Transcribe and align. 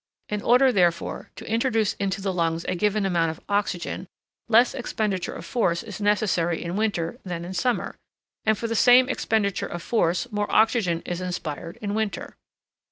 In 0.29 0.41
order, 0.41 0.71
therefore, 0.71 1.29
to 1.35 1.45
introduce 1.45 1.93
into 1.99 2.21
the 2.23 2.33
lungs 2.33 2.63
a 2.65 2.73
given 2.73 3.05
amount 3.05 3.29
of 3.29 3.39
oxygen, 3.47 4.07
less 4.47 4.73
expenditure 4.73 5.33
of 5.35 5.45
force 5.45 5.83
is 5.83 6.01
necessary 6.01 6.59
in 6.63 6.75
winter 6.75 7.19
than 7.23 7.45
in 7.45 7.53
summer, 7.53 7.97
and 8.43 8.57
for 8.57 8.65
the 8.65 8.75
same 8.75 9.07
expenditure 9.07 9.67
of 9.67 9.83
force 9.83 10.25
more 10.31 10.51
oxygen 10.51 11.03
is 11.05 11.21
inspired 11.21 11.77
in 11.83 11.93
winter. 11.93 12.35